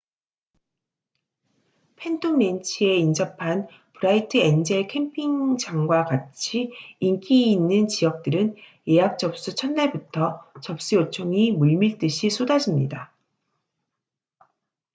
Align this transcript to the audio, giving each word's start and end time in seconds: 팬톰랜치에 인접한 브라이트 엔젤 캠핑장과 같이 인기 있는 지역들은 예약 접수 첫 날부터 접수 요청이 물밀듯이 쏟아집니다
팬톰랜치에 1.97 2.95
인접한 2.97 3.67
브라이트 3.93 4.37
엔젤 4.37 4.87
캠핑장과 4.87 6.05
같이 6.05 6.71
인기 6.99 7.51
있는 7.51 7.87
지역들은 7.87 8.55
예약 8.87 9.19
접수 9.19 9.53
첫 9.53 9.71
날부터 9.73 10.43
접수 10.63 10.95
요청이 10.95 11.51
물밀듯이 11.51 12.31
쏟아집니다 12.31 13.13